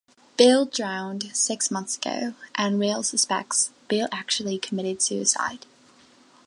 [0.35, 5.67] Bill drowned six months ago, and Will suspects Bill actually committed suicide.